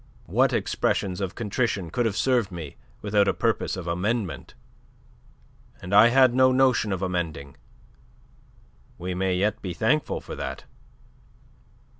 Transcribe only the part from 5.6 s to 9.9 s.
And I had no notion of amending. We may yet be